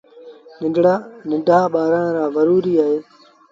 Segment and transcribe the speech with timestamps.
[1.29, 2.97] ننڍآن ٻآرآن لآ زروريٚ اهي۔